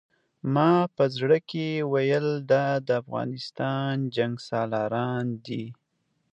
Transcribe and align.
ما 0.53 0.71
په 0.95 1.03
زړه 1.15 1.37
کې 1.49 1.67
ویل 1.91 2.27
دا 2.51 2.65
د 2.87 2.89
افغانستان 3.01 3.93
جنګسالاران 4.15 5.25
دي. 5.45 5.65